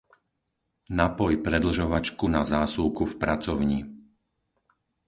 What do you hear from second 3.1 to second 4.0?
pracovni.